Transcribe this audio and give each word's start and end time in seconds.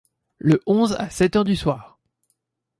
Le 0.39 0.63
onze, 0.65 0.93
à 0.93 1.11
sept 1.11 1.35
heures 1.35 1.43
du 1.43 1.55
soir. 1.55 1.99